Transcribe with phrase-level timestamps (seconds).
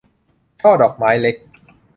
[0.61, 1.35] ช่อดอกไม้เล็ก